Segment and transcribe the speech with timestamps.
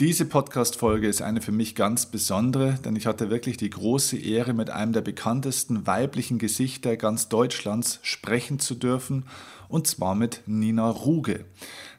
[0.00, 4.54] Diese Podcast-Folge ist eine für mich ganz besondere, denn ich hatte wirklich die große Ehre,
[4.54, 9.26] mit einem der bekanntesten weiblichen Gesichter ganz Deutschlands sprechen zu dürfen,
[9.68, 11.44] und zwar mit Nina Ruge.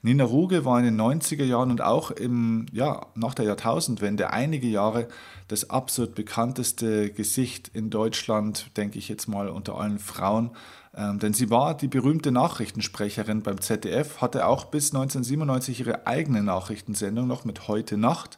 [0.01, 4.68] Nina Ruge war in den 90er Jahren und auch im, ja, nach der Jahrtausendwende einige
[4.68, 5.08] Jahre
[5.47, 10.49] das absolut bekannteste Gesicht in Deutschland, denke ich jetzt mal unter allen Frauen.
[10.96, 16.44] Ähm, denn sie war die berühmte Nachrichtensprecherin beim ZDF, hatte auch bis 1997 ihre eigene
[16.44, 18.38] Nachrichtensendung noch mit Heute Nacht.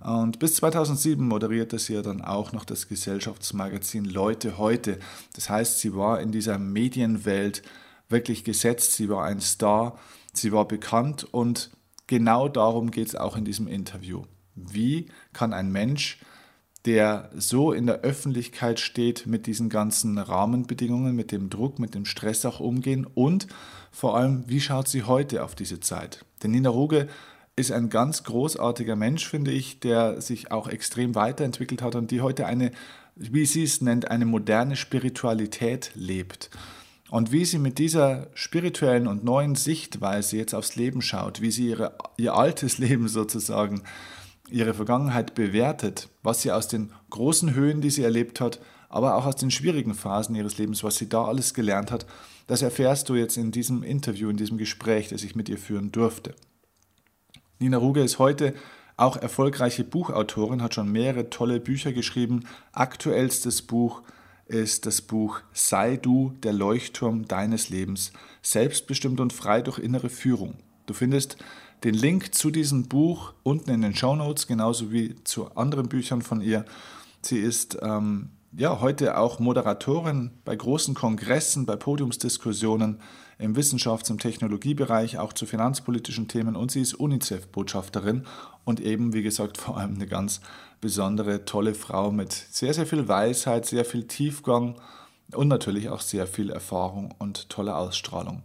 [0.00, 4.98] Und bis 2007 moderierte sie ja dann auch noch das Gesellschaftsmagazin Leute heute.
[5.34, 7.62] Das heißt, sie war in dieser Medienwelt
[8.08, 9.98] wirklich gesetzt, sie war ein Star,
[10.32, 11.70] sie war bekannt und
[12.06, 14.24] genau darum geht es auch in diesem Interview.
[14.54, 16.18] Wie kann ein Mensch
[16.86, 22.04] der so in der Öffentlichkeit steht, mit diesen ganzen Rahmenbedingungen, mit dem Druck, mit dem
[22.04, 23.46] Stress auch umgehen und
[23.92, 26.24] vor allem, wie schaut sie heute auf diese Zeit?
[26.42, 27.08] Denn Nina Ruge
[27.54, 32.22] ist ein ganz großartiger Mensch, finde ich, der sich auch extrem weiterentwickelt hat und die
[32.22, 32.72] heute eine,
[33.14, 36.50] wie sie es nennt, eine moderne Spiritualität lebt.
[37.10, 41.68] Und wie sie mit dieser spirituellen und neuen Sichtweise jetzt aufs Leben schaut, wie sie
[41.68, 43.82] ihre, ihr altes Leben sozusagen
[44.52, 49.26] ihre Vergangenheit bewertet, was sie aus den großen Höhen, die sie erlebt hat, aber auch
[49.26, 52.06] aus den schwierigen Phasen ihres Lebens, was sie da alles gelernt hat,
[52.46, 55.92] das erfährst du jetzt in diesem Interview, in diesem Gespräch, das ich mit ihr führen
[55.92, 56.34] durfte.
[57.58, 58.54] Nina Ruge ist heute
[58.96, 62.44] auch erfolgreiche Buchautorin, hat schon mehrere tolle Bücher geschrieben.
[62.72, 64.02] Aktuellstes Buch
[64.46, 70.56] ist das Buch Sei du der Leuchtturm deines Lebens, selbstbestimmt und frei durch innere Führung.
[70.86, 71.38] Du findest
[71.84, 76.22] den Link zu diesem Buch unten in den Show Notes, genauso wie zu anderen Büchern
[76.22, 76.64] von ihr.
[77.22, 83.00] Sie ist ähm, ja heute auch Moderatorin bei großen Kongressen, bei Podiumsdiskussionen
[83.38, 88.26] im Wissenschafts- und Technologiebereich, auch zu finanzpolitischen Themen und sie ist UNICEF-Botschafterin
[88.64, 90.40] und eben, wie gesagt, vor allem eine ganz
[90.80, 94.76] besondere, tolle Frau mit sehr, sehr viel Weisheit, sehr viel Tiefgang
[95.34, 98.42] und natürlich auch sehr viel Erfahrung und tolle Ausstrahlung.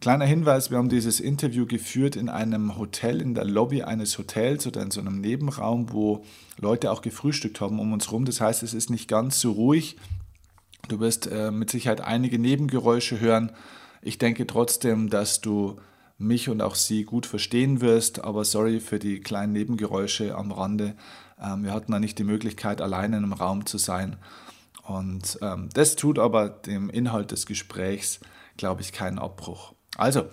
[0.00, 4.66] Kleiner Hinweis, wir haben dieses Interview geführt in einem Hotel, in der Lobby eines Hotels
[4.66, 6.24] oder in so einem Nebenraum, wo
[6.58, 8.26] Leute auch gefrühstückt haben um uns herum.
[8.26, 9.96] Das heißt, es ist nicht ganz so ruhig.
[10.88, 13.52] Du wirst äh, mit Sicherheit einige Nebengeräusche hören.
[14.02, 15.78] Ich denke trotzdem, dass du
[16.18, 20.94] mich und auch sie gut verstehen wirst, aber sorry für die kleinen Nebengeräusche am Rande.
[21.40, 24.16] Ähm, wir hatten da nicht die Möglichkeit, alleine in einem Raum zu sein.
[24.82, 28.20] Und ähm, das tut aber dem Inhalt des Gesprächs,
[28.56, 29.73] glaube ich, keinen Abbruch.
[29.96, 30.28] Also,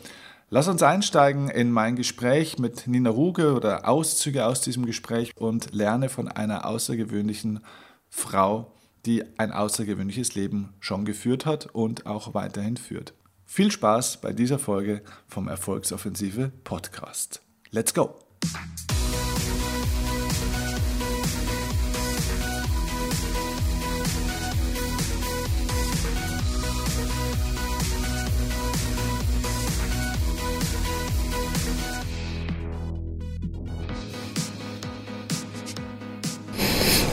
[0.49, 5.73] lass uns einsteigen in mein Gespräch mit Nina Ruge oder Auszüge aus diesem Gespräch und
[5.73, 7.61] lerne von einer außergewöhnlichen
[8.09, 8.73] Frau,
[9.05, 13.13] die ein außergewöhnliches Leben schon geführt hat und auch weiterhin führt.
[13.45, 17.41] Viel Spaß bei dieser Folge vom Erfolgsoffensive Podcast.
[17.71, 18.15] Let's go!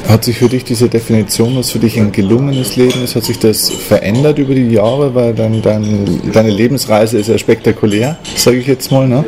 [0.08, 3.38] Hat sich für dich diese Definition, was für dich ein gelungenes Leben ist, hat sich
[3.38, 5.14] das verändert über die Jahre?
[5.14, 9.06] Weil dein, dein, deine Lebensreise ist ja spektakulär, sage ich jetzt mal.
[9.06, 9.22] Ne?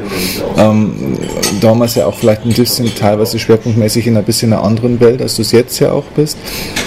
[0.57, 1.19] Ähm,
[1.61, 5.37] damals ja auch vielleicht ein bisschen teilweise schwerpunktmäßig in ein bisschen einer anderen Welt, als
[5.37, 6.39] du es jetzt ja auch bist.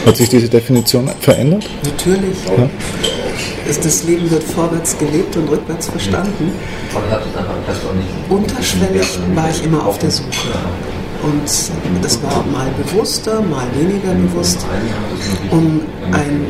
[0.08, 1.70] Hat sich diese Definition verändert?
[1.84, 2.38] Natürlich.
[2.58, 2.68] Ja?
[3.68, 6.52] Das Leben wird vorwärts gelebt und rückwärts verstanden.
[8.28, 10.50] Unterschwellig war ich immer auf der Suche.
[11.24, 14.66] Und das war mal bewusster, mal weniger bewusst,
[15.52, 16.46] um ein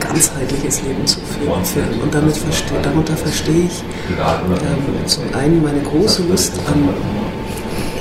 [0.00, 2.00] ganzheitliches Leben zu führen.
[2.00, 6.88] Und damit verste darunter verstehe ich ähm, zum einen meine große Lust an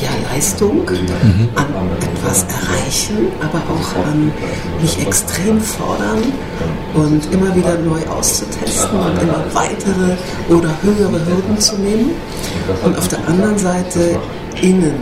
[0.01, 1.49] ja, Leistung, mhm.
[1.55, 1.67] an
[2.01, 4.31] etwas erreichen, aber auch an
[4.81, 6.23] mich extrem fordern
[6.95, 10.17] und immer wieder neu auszutesten und immer weitere
[10.49, 12.11] oder höhere Hürden zu nehmen.
[12.83, 14.19] Und auf der anderen Seite
[14.61, 14.93] innen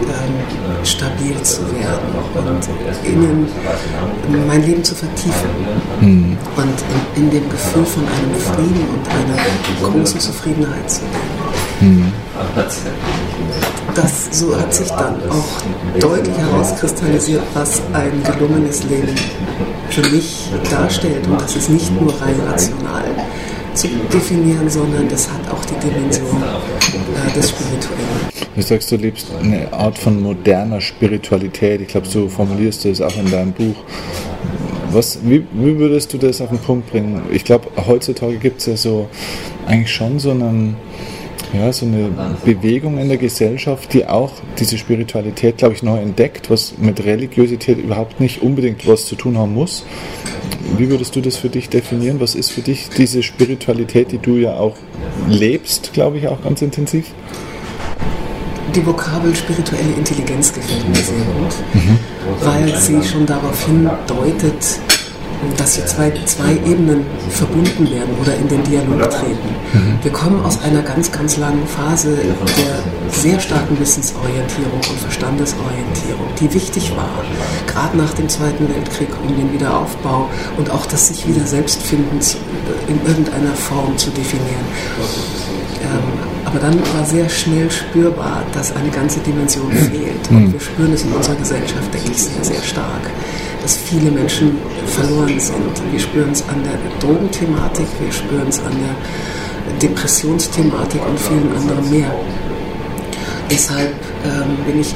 [0.00, 3.48] ähm, stabil zu werden und innen
[4.46, 5.50] mein Leben zu vertiefen
[6.00, 6.36] mhm.
[6.56, 6.74] und
[7.16, 11.94] in, in, dem Gefühl von einem Frieden und einer großen Zufriedenheit zu leben.
[11.96, 12.12] Mhm.
[13.94, 19.14] Das so hat sich dann auch deutlich herauskristallisiert, was ein gelungenes Leben
[19.90, 21.26] für mich darstellt.
[21.26, 23.04] Und das ist nicht nur rein rational
[23.74, 28.34] zu definieren, sondern das hat auch die Dimension äh, des Spirituellen.
[28.54, 31.80] Du sagst, du liebst eine Art von moderner Spiritualität.
[31.80, 33.74] Ich glaube, so formulierst du es auch in deinem Buch.
[34.92, 37.22] Was, wie, wie würdest du das auf den Punkt bringen?
[37.32, 39.08] Ich glaube, heutzutage gibt es ja so
[39.66, 40.76] eigentlich schon so einen
[41.54, 42.10] ja, so eine
[42.44, 47.78] Bewegung in der Gesellschaft, die auch diese Spiritualität, glaube ich, neu entdeckt, was mit Religiosität
[47.78, 49.86] überhaupt nicht unbedingt was zu tun haben muss.
[50.76, 52.20] Wie würdest du das für dich definieren?
[52.20, 54.76] Was ist für dich diese Spiritualität, die du ja auch
[55.28, 57.12] lebst, glaube ich, auch ganz intensiv?
[58.74, 61.98] Die Vokabel spirituelle Intelligenz gefällt mir sehr gut, mhm.
[62.40, 64.80] weil sie schon darauf hindeutet,
[65.56, 69.48] dass hier zwei, zwei Ebenen verbunden werden oder in den Dialog treten.
[69.72, 69.98] Mhm.
[70.02, 76.52] Wir kommen aus einer ganz, ganz langen Phase der sehr starken Wissensorientierung und Verstandesorientierung, die
[76.52, 77.24] wichtig war,
[77.66, 82.20] gerade nach dem Zweiten Weltkrieg, um den Wiederaufbau und auch das sich wieder selbstfinden
[82.88, 84.66] in irgendeiner Form zu definieren.
[85.82, 90.30] Ähm, aber dann war sehr schnell spürbar, dass eine ganze Dimension fehlt.
[90.30, 93.10] Und wir spüren es in unserer Gesellschaft, denke ich, sehr, sehr stark
[93.64, 95.74] dass viele Menschen verloren sind.
[95.90, 101.90] Wir spüren es an der Drogenthematik, wir spüren es an der Depressionsthematik und vielen anderen
[101.90, 102.14] mehr.
[103.50, 103.94] Deshalb
[104.24, 104.94] ähm, bin ich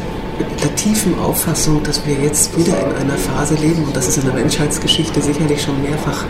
[0.62, 4.24] der tiefen Auffassung, dass wir jetzt wieder in einer Phase leben, und das ist in
[4.24, 6.24] der Menschheitsgeschichte sicherlich schon mehrfach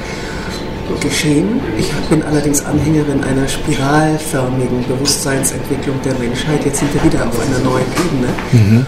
[1.00, 1.60] geschehen.
[1.76, 6.64] Ich bin allerdings Anhängerin einer spiralförmigen Bewusstseinsentwicklung der Menschheit.
[6.64, 8.86] Jetzt sind wir wieder auf einer neuen Ebene, mhm.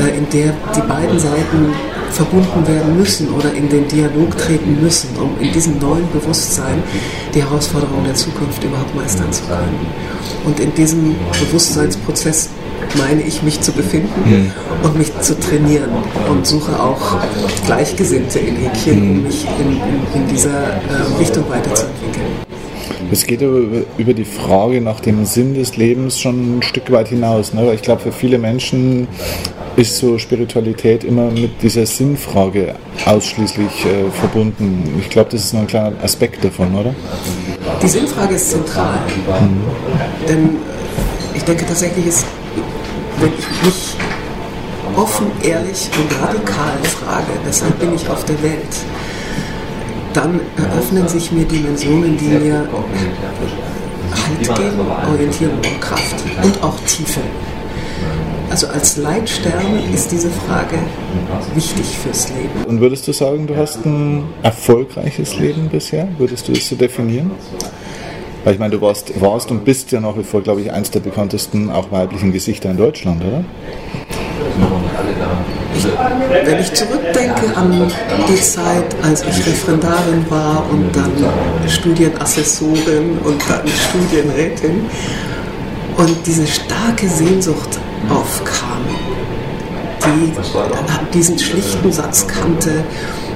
[0.00, 1.74] äh, in der die beiden Seiten
[2.14, 6.82] verbunden werden müssen oder in den Dialog treten müssen, um in diesem neuen Bewusstsein
[7.34, 9.86] die Herausforderungen der Zukunft überhaupt meistern zu können.
[10.44, 12.50] Und in diesem Bewusstseinsprozess
[12.98, 14.52] meine ich, mich zu befinden mhm.
[14.84, 15.90] und mich zu trainieren
[16.30, 17.18] und suche auch
[17.66, 22.44] Gleichgesinnte in Häkchen, um mich in, in, in dieser äh, Richtung weiterzuentwickeln.
[23.10, 27.08] Es geht über, über die Frage nach dem Sinn des Lebens schon ein Stück weit
[27.08, 27.52] hinaus.
[27.52, 27.72] Ne?
[27.74, 29.08] Ich glaube, für viele Menschen
[29.76, 32.74] ist so Spiritualität immer mit dieser Sinnfrage
[33.04, 35.00] ausschließlich äh, verbunden.
[35.00, 36.94] Ich glaube, das ist nur ein kleiner Aspekt davon, oder?
[37.82, 38.98] Die Sinnfrage ist zentral.
[39.40, 40.28] Mhm.
[40.28, 40.50] Denn
[41.34, 42.24] ich denke tatsächlich ist
[43.20, 43.96] wenn ich mich
[44.96, 48.74] offen, ehrlich und radikal frage, weshalb bin ich auf der Welt,
[50.12, 52.68] dann eröffnen sich mir Dimensionen, die mir
[54.14, 54.80] Halt geben,
[55.10, 57.20] Orientierung und Kraft und auch Tiefe.
[58.54, 60.78] Also als Leitstern ist diese Frage
[61.56, 62.64] wichtig fürs Leben.
[62.68, 66.06] Und würdest du sagen, du hast ein erfolgreiches Leben bisher?
[66.18, 67.32] Würdest du es so definieren?
[68.44, 70.92] Weil ich meine, du warst, warst und bist ja nach wie vor, glaube ich, eins
[70.92, 73.44] der bekanntesten auch weiblichen Gesichter in Deutschland, oder?
[76.44, 77.90] wenn ich zurückdenke an
[78.28, 81.10] die Zeit, als ich Referendarin war und dann
[81.68, 84.86] Studienassessorin und dann Studienrätin
[85.96, 87.80] und diese starke Sehnsucht
[88.10, 88.84] aufkam,
[90.04, 90.32] die
[91.12, 92.84] diesen schlichten Satz kannte,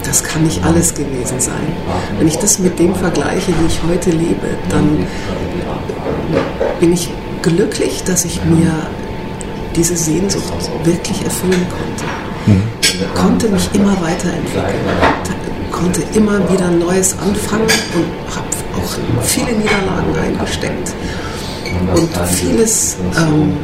[0.05, 1.73] das kann nicht alles gewesen sein.
[2.19, 5.06] Wenn ich das mit dem vergleiche, wie ich heute lebe, dann
[6.81, 7.11] bin ich
[7.43, 8.73] glücklich, dass ich mir
[9.76, 12.59] diese Sehnsucht wirklich erfüllen konnte.
[12.82, 14.75] Ich konnte mich immer weiterentwickeln,
[15.70, 20.94] konnte immer wieder Neues anfangen und habe auch viele Niederlagen eingesteckt
[21.94, 23.56] und vieles ähm,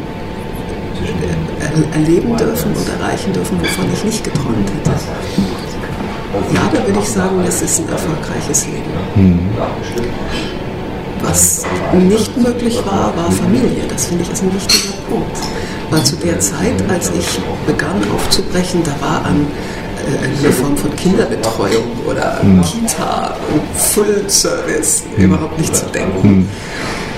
[1.93, 4.91] erleben dürfen und erreichen dürfen, wovon ich nicht geträumt hätte.
[6.53, 8.91] Ja, da würde ich sagen, das ist ein erfolgreiches Leben.
[9.15, 9.39] Mhm.
[11.23, 11.65] Was
[11.95, 13.85] nicht möglich war, war Familie.
[13.89, 15.37] Das finde ich ist ein wichtiger Punkt.
[15.91, 19.47] Weil zu der Zeit, als ich begann aufzubrechen, da war an
[20.05, 22.63] äh, eine Form von Kinderbetreuung oder mhm.
[22.63, 25.25] Kita und Full Service mhm.
[25.25, 26.49] überhaupt nicht zu denken.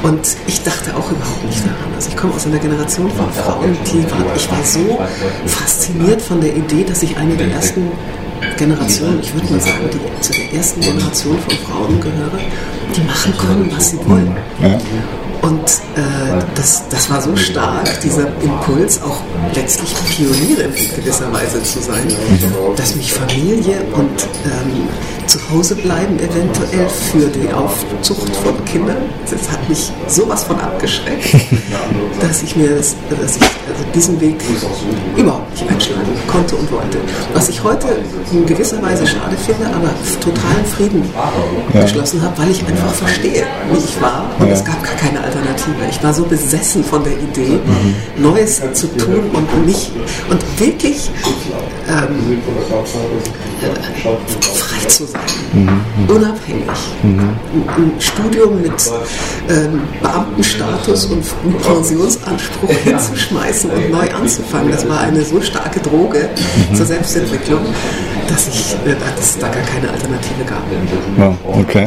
[0.06, 1.92] Und ich dachte auch überhaupt nicht daran.
[1.96, 5.00] Also ich komme aus einer Generation von Frauen, die waren, ich war so
[5.46, 7.90] fasziniert von der Idee, dass ich eine der ersten
[8.56, 12.38] Generation, ich würde mal sagen, die zu der ersten Generation von Frauen gehöre,
[12.94, 14.36] die machen können, was sie wollen.
[15.42, 15.64] Und
[15.96, 19.22] äh, das, das war so stark, dieser Impuls, auch
[19.54, 22.06] letztlich Pionierin in gewisser Weise zu sein,
[22.76, 24.88] dass mich Familie und ähm,
[25.26, 28.96] zu Hause bleiben eventuell für die Aufzucht von Kindern,
[29.28, 31.34] das hat mich sowas von abgeschreckt,
[32.20, 34.36] dass ich mir das, dass ich also diesen Weg
[35.16, 36.98] überhaupt nicht einschlagen konnte und wollte.
[37.34, 37.88] Was ich heute
[38.32, 41.02] in gewisser Weise schade finde, aber totalen Frieden
[41.74, 41.82] ja.
[41.82, 44.52] geschlossen habe, weil ich einfach verstehe, wie ich war und ja.
[44.52, 45.85] es gab gar keine Alternative.
[45.90, 48.22] Ich war so besessen von der Idee, mhm.
[48.22, 49.90] Neues zu tun und mich
[50.30, 51.10] und wirklich
[51.88, 52.42] ähm,
[54.56, 55.20] frei zu sein,
[55.52, 55.80] mhm.
[56.08, 56.66] unabhängig.
[57.02, 57.36] Mhm.
[57.76, 58.72] Ein Studium mit
[59.48, 61.24] ähm, Beamtenstatus und
[61.62, 66.28] Pensionsanspruch hinzuschmeißen und neu anzufangen, das war eine so starke Droge
[66.74, 67.60] zur Selbstentwicklung,
[68.28, 70.62] dass, ich, äh, dass es da gar keine Alternative gab.
[71.18, 71.84] Ja, okay.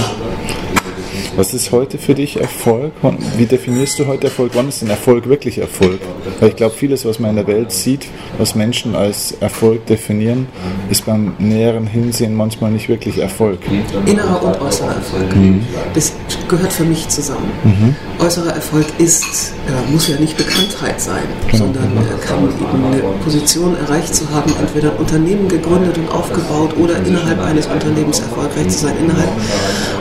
[1.36, 2.92] Was ist heute für dich Erfolg?
[3.38, 4.52] Wie definierst du heute Erfolg?
[4.56, 6.00] Wann ist denn Erfolg wirklich Erfolg?
[6.40, 8.08] Weil ich glaube, vieles, was man in der Welt sieht,
[8.38, 10.48] was Menschen als Erfolg definieren,
[10.90, 13.60] ist beim näheren Hinsehen manchmal nicht wirklich Erfolg.
[14.06, 15.36] Innerer und äußerer Erfolg.
[15.36, 15.66] Mhm.
[15.94, 16.14] Das
[16.48, 17.52] gehört für mich zusammen.
[17.64, 17.96] Mhm.
[18.20, 21.66] Äußerer Erfolg ist, äh, muss ja nicht Bekanntheit sein, genau.
[21.66, 26.76] sondern äh, kann eben eine Position erreicht zu haben, entweder ein Unternehmen gegründet und aufgebaut
[26.78, 29.30] oder innerhalb eines Unternehmens erfolgreich zu sein, innerhalb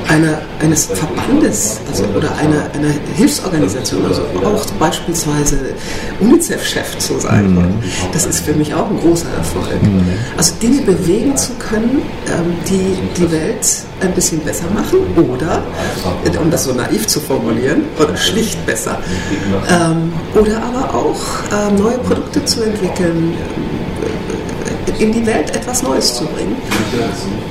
[0.09, 1.18] einer, eines Verbandes
[1.89, 5.75] also, oder einer, einer Hilfsorganisation, also auch beispielsweise
[6.21, 7.55] UNICEF-Chef zu sein.
[7.55, 7.75] Mhm.
[8.13, 9.83] Das ist für mich auch ein großer Erfolg.
[9.83, 10.03] Mhm.
[10.37, 13.67] Also Dinge bewegen zu können, ähm, die die Welt
[14.01, 15.63] ein bisschen besser machen oder,
[16.41, 18.99] um das so naiv zu formulieren, oder schlicht besser,
[19.69, 21.21] ähm, oder aber auch
[21.53, 23.35] äh, neue Produkte zu entwickeln,
[24.99, 26.57] in die Welt etwas Neues zu bringen.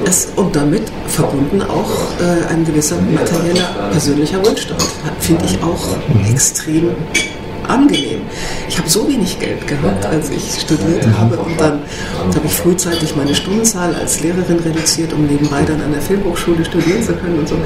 [0.06, 1.90] Es, und damit verbunden auch
[2.20, 4.84] äh, ein gewisser materieller persönlicher Wohlstand.
[5.20, 5.96] Finde ich auch
[6.30, 6.92] extrem
[7.68, 8.22] angenehm.
[8.70, 11.82] Ich habe so wenig Geld gehabt, als ich studiert habe und dann
[12.36, 17.04] habe ich frühzeitig meine Stundenzahl als Lehrerin reduziert, um nebenbei dann an der Filmhochschule studieren
[17.04, 17.56] zu können und so.
[17.56, 17.62] Ähm,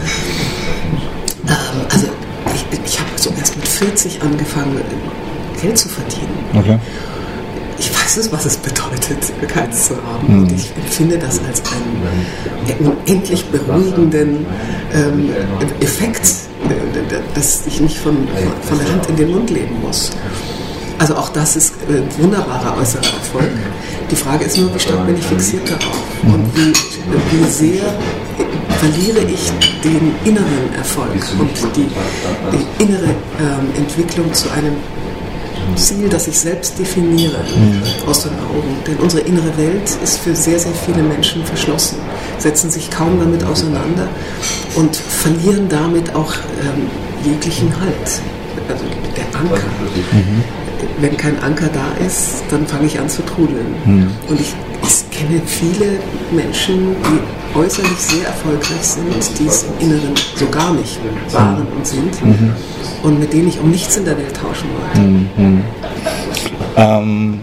[1.90, 2.08] also
[2.54, 4.82] ich, ich habe so erst mit 40 angefangen,
[5.62, 6.30] Geld zu verdienen.
[6.56, 6.80] Okay.
[7.82, 10.28] Ich weiß es, was es bedeutet, keins zu haben.
[10.28, 10.44] Mhm.
[10.44, 14.46] Und ich empfinde das als einen unendlich beruhigenden
[14.94, 15.32] ähm,
[15.80, 16.22] Effekt
[17.34, 18.28] dass ich nicht von,
[18.62, 20.12] von der Hand in den Mund leben muss.
[21.00, 23.50] Also auch das ist ein wunderbarer äußerer Erfolg.
[24.12, 26.72] Die Frage ist nur, wie stark bin ich fixiert darauf und wie,
[27.32, 27.84] wie sehr
[28.80, 29.52] verliere ich
[29.84, 31.10] den inneren Erfolg
[31.40, 31.88] und die,
[32.52, 33.10] die innere
[33.40, 34.76] ähm, Entwicklung zu einem
[35.76, 37.82] Ziel, das ich selbst definiere, mhm.
[38.08, 38.76] aus den Augen.
[38.88, 41.98] Denn unsere innere Welt ist für sehr, sehr viele Menschen verschlossen,
[42.38, 44.08] setzen sich kaum damit auseinander
[44.76, 46.88] und verlieren damit auch ähm,
[47.24, 48.22] jeglichen Halt.
[48.70, 48.84] Also
[49.16, 49.68] der Anker.
[50.12, 50.44] Mhm.
[51.00, 53.76] Wenn kein Anker da ist, dann fange ich an zu trudeln.
[53.86, 54.12] Mhm.
[54.28, 54.54] Und ich,
[54.84, 56.00] ich kenne viele
[56.32, 61.00] Menschen, die äußerlich sehr erfolgreich sind, die es im Inneren so gar nicht
[61.32, 62.54] waren und sind mhm.
[63.04, 65.00] und mit denen ich um nichts in der Welt tauschen wollte.
[65.02, 65.64] Mhm.
[66.78, 67.40] Ähm,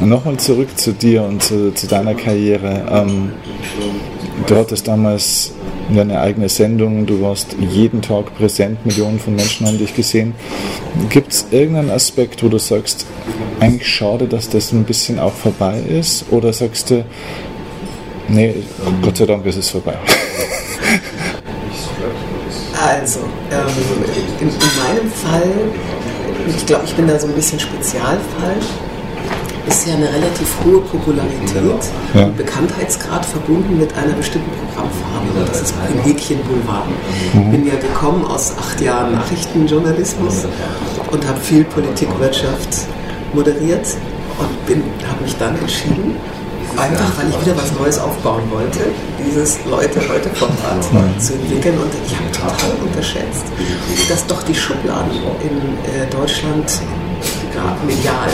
[0.00, 2.86] Nochmal zurück zu dir und zu, zu deiner Karriere.
[2.90, 3.32] Ähm,
[4.46, 5.52] du hattest damals
[5.94, 10.34] deine eigene Sendung, du warst jeden Tag präsent, Millionen von Menschen haben dich gesehen.
[11.10, 13.06] Gibt es irgendeinen Aspekt, wo du sagst,
[13.62, 16.24] eigentlich schade, dass das ein bisschen auch vorbei ist?
[16.30, 17.04] Oder sagst du,
[18.28, 18.54] nee,
[19.02, 19.96] Gott sei Dank ist es vorbei?
[22.84, 23.66] Also, ähm,
[24.40, 25.52] in, in meinem Fall,
[26.48, 28.56] ich glaube, ich bin da so ein bisschen Spezialfall
[29.68, 32.24] ist ja eine relativ hohe Popularität ja.
[32.24, 35.38] und Bekanntheitsgrad verbunden mit einer bestimmten Programmfarbe.
[35.38, 36.88] Und das ist ein Häkchen Boulevard.
[37.28, 37.50] Ich mhm.
[37.52, 40.46] bin ja gekommen aus acht Jahren Nachrichtenjournalismus
[41.12, 42.88] und habe viel Politik, Wirtschaft
[43.34, 43.86] moderiert
[44.38, 46.16] und habe mich dann entschieden,
[46.76, 48.80] einfach weil ich wieder was Neues aufbauen wollte,
[49.18, 50.84] dieses Leute-Leute-Format
[51.18, 51.78] zu entwickeln.
[51.78, 53.44] Und ich habe total unterschätzt,
[54.08, 55.12] dass doch die Schubladen
[55.42, 55.58] in
[55.92, 56.80] äh, Deutschland
[57.52, 58.30] gerade medial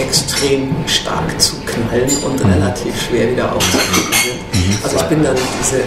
[0.00, 2.50] extrem stark zu knallen und mhm.
[2.50, 4.68] relativ schwer wieder aufzukriegen sind.
[4.68, 4.78] Mhm.
[4.82, 5.82] Also ich bin dann diese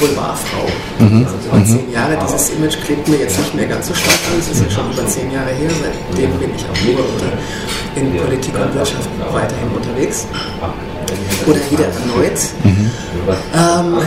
[0.00, 0.66] Boulevardfrau.
[0.98, 1.26] Mhm.
[1.26, 4.38] Also über zehn Jahre, dieses Image klebt mir jetzt nicht mehr ganz so stark an.
[4.38, 7.04] Es ist ja schon über zehn Jahre her, seitdem bin ich auch nur
[7.96, 10.26] in Politik und Wirtschaft weiterhin unterwegs.
[11.46, 12.38] Oder wieder erneut.
[12.64, 12.90] Mhm.
[13.54, 13.98] Ähm,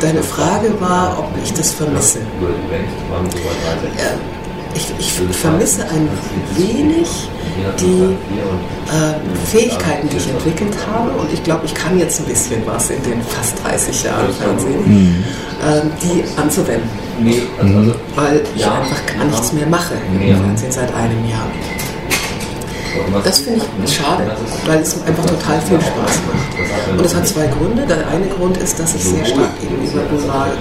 [0.00, 2.18] deine Frage war, ob ich das vermisse.
[3.96, 4.10] Ja,
[4.76, 6.08] ich, ich vermisse ein
[6.54, 7.08] wenig
[7.80, 8.16] die
[8.92, 11.10] äh, Fähigkeiten, die ich entwickelt habe.
[11.10, 14.84] Und ich glaube, ich kann jetzt ein bisschen was in den fast 30 Jahren Fernsehen,
[14.86, 15.24] mhm.
[15.64, 16.88] äh, die anzuwenden.
[17.18, 17.94] Mhm.
[18.14, 21.46] Weil ich einfach gar nichts mehr mache im Fernsehen seit einem Jahr.
[23.24, 24.24] Das finde ich schade,
[24.66, 26.98] weil es einfach total viel Spaß macht.
[26.98, 27.86] Und es hat zwei Gründe.
[27.86, 30.56] Der eine Grund ist, dass ich sehr stark gegenüber Boulevard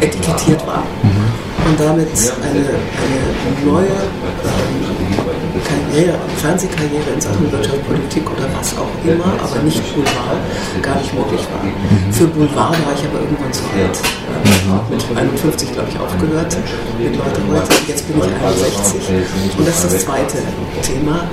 [0.00, 0.84] äh, etikettiert war.
[1.02, 2.08] Mhm und damit
[2.42, 5.19] eine, eine neue
[5.58, 10.38] Karriere, Fernsehkarriere in Sachen Wirtschaft, Politik oder was auch immer, aber nicht Boulevard,
[10.82, 11.64] gar nicht möglich war.
[11.64, 12.12] Mhm.
[12.12, 13.98] Für Boulevard war ich aber irgendwann zu alt.
[13.98, 14.94] Mhm.
[14.94, 16.56] Mit 51, glaube ich, aufgehört
[16.98, 17.74] mit Leute heute.
[17.88, 19.58] Jetzt bin ich 61.
[19.58, 20.38] Und das ist das zweite
[20.82, 21.28] Thema.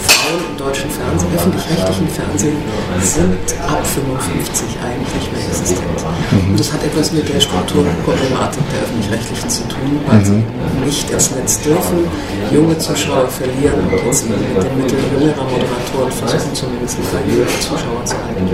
[0.00, 2.56] Frauen im deutschen Fernsehen, öffentlich-rechtlichen Fernsehen,
[3.02, 6.00] sind ab 55 eigentlich nicht mehr existent.
[6.48, 10.42] Und das hat etwas mit der Strukturproblematik der öffentlich-rechtlichen zu tun, weil sie
[10.84, 12.08] nicht ins Netz dürfen,
[12.50, 17.60] junge Zuschauer verlieren und jetzt mit dem Mittel jüngerer Moderatoren versuchen zumindest ein paar jüngere
[17.60, 18.48] Zuschauer zu halten.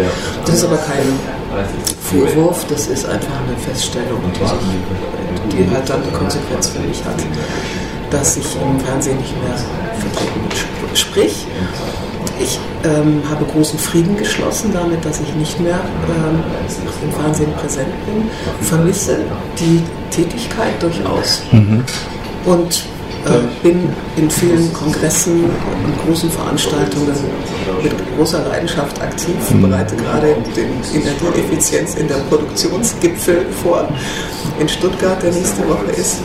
[0.44, 1.06] Das ist aber kein
[2.00, 7.04] Vorwurf, das ist einfach eine Feststellung, die, sich, die halt dann die Konsequenz für mich
[7.04, 7.16] hat,
[8.10, 9.56] dass ich im Fernsehen nicht mehr
[9.98, 10.96] vertreten bin.
[10.96, 11.46] Sprich,
[12.40, 16.42] ich ähm, habe großen Frieden geschlossen damit, dass ich nicht mehr ähm,
[17.02, 18.28] im Fernsehen präsent bin,
[18.60, 19.18] vermisse
[19.58, 21.82] die Tätigkeit durchaus mhm.
[22.44, 22.84] und
[23.62, 27.14] bin in vielen Kongressen und großen Veranstaltungen
[27.82, 33.88] mit großer Leidenschaft aktiv, bereite gerade den Energieeffizienz in der Produktionsgipfel vor
[34.60, 36.20] in Stuttgart, der nächste Woche ist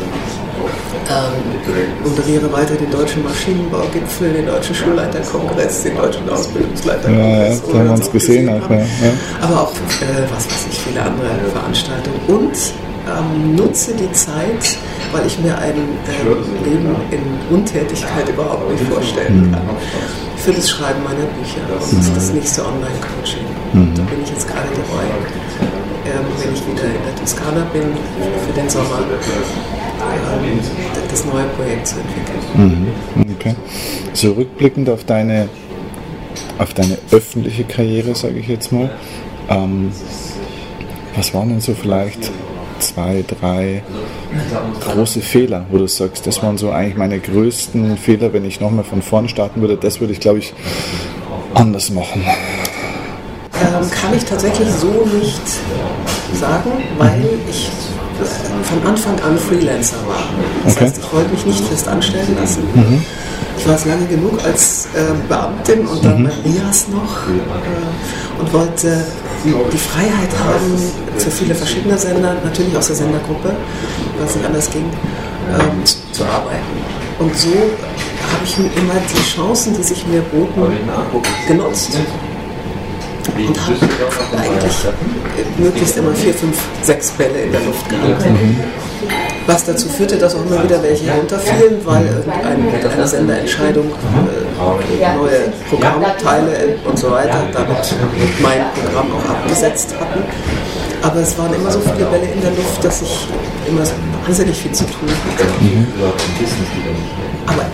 [1.10, 7.62] ähm, moderiere weiter den deutschen Maschinenbaugipfel, den deutschen Schulleiterkongress, den deutschen Ausbildungsleiterkongress.
[7.68, 8.50] Ja, ja, haben wir uns gesehen.
[8.50, 8.86] Auch, ja.
[9.42, 12.20] Aber auch, äh, was weiß ich, viele andere Veranstaltungen.
[12.28, 12.56] Und
[13.08, 14.78] ähm, nutze die Zeit,
[15.12, 19.62] weil ich mir ein äh, Leben in Untätigkeit überhaupt nicht vorstellen kann.
[20.38, 23.46] Für das Schreiben meiner Bücher und das nächste Online-Coaching.
[23.74, 23.94] Mhm.
[23.96, 25.06] Da bin ich jetzt gerade dabei,
[26.06, 27.84] ähm, wenn ich wieder in der Toskana bin,
[28.48, 29.00] für den Sommer
[31.12, 32.94] das neue Projekt zu entwickeln.
[33.16, 33.36] Mhm.
[33.36, 33.56] Okay.
[34.14, 35.50] So rückblickend auf deine,
[36.58, 38.90] auf deine öffentliche Karriere, sage ich jetzt mal,
[39.50, 39.92] ähm,
[41.16, 42.32] was waren denn so vielleicht
[42.82, 43.84] zwei, drei
[44.82, 48.84] große Fehler, wo du sagst, das waren so eigentlich meine größten Fehler, wenn ich nochmal
[48.84, 50.54] von vorn starten würde, das würde ich glaube ich
[51.54, 52.24] anders machen.
[52.24, 55.42] Ähm, kann ich tatsächlich so nicht
[56.40, 57.70] sagen, weil ich
[58.64, 60.24] von Anfang an Freelancer war.
[60.64, 60.86] Das okay.
[60.86, 62.64] heißt, ich wollte mich nicht fest anstellen lassen.
[62.74, 63.04] Mhm.
[63.58, 66.28] Ich war es lange genug als äh, Beamtin und dann mhm.
[66.28, 69.04] bei RIAS noch äh, und wollte
[69.44, 70.78] die Freiheit haben,
[71.18, 73.56] für viele verschiedene Sender, natürlich aus der Sendergruppe,
[74.18, 74.86] weil es nicht anders ging,
[75.50, 76.62] ähm, zu, zu arbeiten.
[77.20, 80.64] Und so habe ich immer die Chancen, die sich mir boten,
[81.48, 81.98] genutzt.
[83.38, 83.78] und habe
[84.38, 84.78] eigentlich
[85.58, 88.26] möglichst immer vier, fünf, sechs Bälle in der Luft gehabt.
[88.26, 88.58] Mhm.
[89.48, 95.54] Was dazu führte, dass auch immer wieder welche runterfielen, weil irgendeine eine Senderentscheidung äh, neue
[95.70, 97.78] Programmteile und so weiter damit
[98.42, 100.24] mein Programm auch abgesetzt hatten.
[101.02, 103.28] Aber es waren immer so viele Bälle in der Luft, dass ich
[103.68, 103.94] immer so
[104.26, 105.46] wahnsinnig viel zu tun hatte.
[105.60, 105.88] Mhm.
[107.48, 107.66] Aber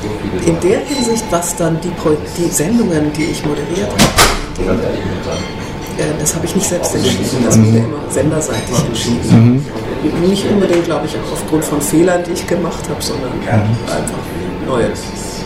[0.45, 1.91] in der Hinsicht, was dann die,
[2.37, 4.71] die Sendungen, die ich moderiert habe,
[5.97, 9.65] äh, das habe ich nicht selbst entschieden, das wurde immer senderseitig entschieden.
[10.13, 10.29] Mhm.
[10.29, 13.47] Nicht unbedingt, glaube ich, auch aufgrund von Fehlern, die ich gemacht habe, sondern mhm.
[13.47, 14.19] einfach
[14.65, 14.91] neue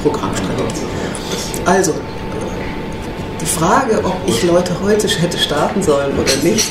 [0.02, 0.86] Programmstrategie.
[1.66, 1.94] Also,
[3.40, 6.70] die Frage, ob ich Leute heute hätte starten sollen oder nicht,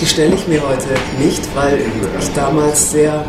[0.00, 1.80] die stelle ich mir heute nicht, weil
[2.20, 3.24] ich damals sehr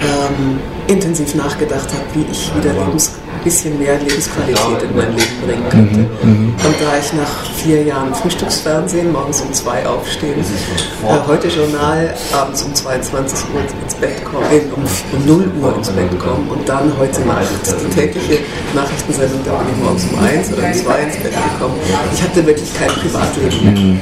[0.00, 3.12] ähm, intensiv nachgedacht habe, wie ich wieder Lebens
[3.46, 6.00] bisschen mehr Lebensqualität in mein Leben bringen könnte.
[6.26, 6.48] Mhm, mhm.
[6.66, 12.62] Und da ich nach vier Jahren Frühstücksfernsehen morgens um zwei aufstehen, äh, heute Journal abends
[12.62, 16.68] um 22 Uhr ins Bett kommen, äh, um, um 0 Uhr ins Bett kommen und
[16.68, 18.38] dann heute Nacht die tägliche
[18.74, 21.74] Nachrichtensendung, da bin ich morgens um 1 oder um 2 ins Bett gekommen.
[22.12, 23.94] Ich hatte wirklich kein Privatleben mehr.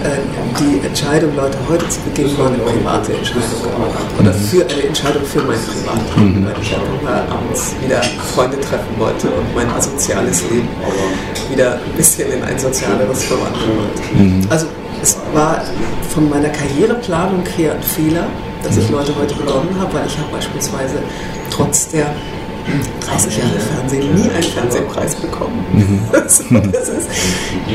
[0.00, 0.16] Äh,
[0.58, 4.20] die Entscheidung, Leute heute zu beginnen, war eine private Entscheidung auch.
[4.20, 6.72] Oder für eine Entscheidung für mein Privatleben, weil ich
[7.04, 8.00] mal abends wieder
[8.34, 10.68] Freunde treffen wollte und mein asoziales Leben
[11.50, 14.22] wieder ein bisschen in ein sozialeres verwandeln wollte.
[14.22, 14.46] Mhm.
[14.50, 14.66] Also
[15.02, 15.62] es war
[16.12, 18.26] von meiner Karriereplanung her ein Fehler,
[18.62, 20.96] dass ich Leute heute begonnen habe, weil ich habe beispielsweise
[21.50, 22.06] trotz der
[23.06, 25.64] 30 Jahre Fernsehen nie einen Fernsehpreis bekommen.
[25.72, 26.00] Mhm.
[26.12, 26.40] das
[26.88, 27.08] ist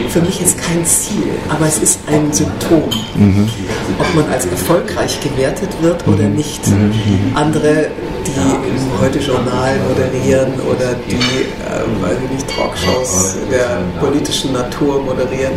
[0.09, 2.83] für mich ist kein Ziel, aber es ist ein Symptom.
[3.15, 3.49] Mhm.
[3.99, 6.35] Ob man als erfolgreich gewertet wird oder mhm.
[6.35, 6.67] nicht.
[6.67, 7.31] Mhm.
[7.35, 7.87] Andere,
[8.25, 8.62] die
[9.03, 15.51] Heute-Journal moderieren oder die, äh, weiß ich nicht, Talkshows der politischen Natur moderieren,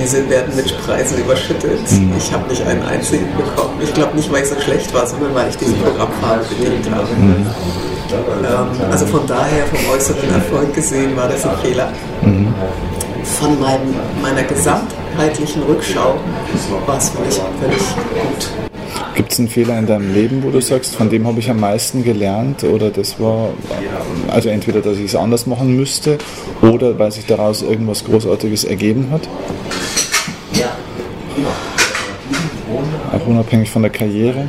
[0.00, 1.80] diese werden mit Preisen überschüttet.
[1.90, 2.12] Mhm.
[2.16, 3.80] Ich habe nicht einen einzigen bekommen.
[3.82, 7.08] Ich glaube nicht, weil ich so schlecht war, sondern weil ich diesen Programmfarbe bedient habe.
[7.18, 7.46] Mhm.
[8.12, 11.88] Ähm, also von daher, vom äußeren Erfolg gesehen, war das ein Fehler.
[12.22, 12.54] Mhm.
[13.40, 16.14] Von meinem, meiner gesamtheitlichen Rückschau
[16.86, 18.71] war es völlig, völlig gut.
[19.14, 21.60] Gibt es einen Fehler in deinem Leben, wo du sagst, von dem habe ich am
[21.60, 23.50] meisten gelernt oder das war,
[24.28, 26.18] also entweder, dass ich es anders machen müsste
[26.62, 29.28] oder weil sich daraus irgendwas Großartiges ergeben hat?
[33.12, 34.46] Auch unabhängig von der Karriere?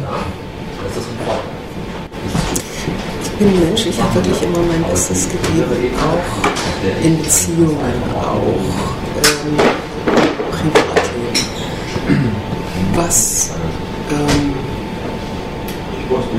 [3.43, 7.77] bin ein Mensch, ich habe wirklich immer mein Bestes gegeben, auch in Beziehungen,
[8.21, 8.41] auch
[9.17, 9.57] ähm,
[10.51, 11.43] Privatleben.
[12.95, 13.51] Was,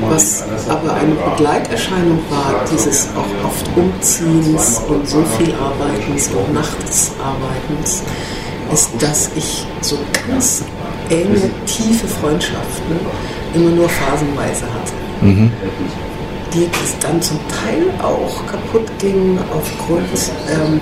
[0.01, 7.11] was aber eine Begleiterscheinung war, dieses auch oft Umziehens und so viel Arbeitens und nachts
[7.19, 8.03] Arbeitens,
[8.73, 10.63] ist, dass ich so ganz
[11.09, 12.99] enge, tiefe Freundschaften
[13.53, 14.93] immer nur phasenweise hatte.
[15.21, 15.51] Mhm.
[16.53, 16.69] Die
[17.01, 20.07] dann zum Teil auch kaputt gingen aufgrund
[20.49, 20.79] ähm,